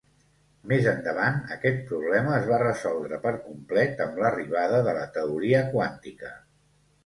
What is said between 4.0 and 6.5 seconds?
amb l'arribada de la teoria quàntica.